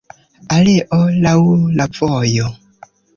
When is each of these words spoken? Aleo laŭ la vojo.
Aleo 0.53 1.01
laŭ 1.25 1.33
la 1.81 1.87
vojo. 1.99 2.49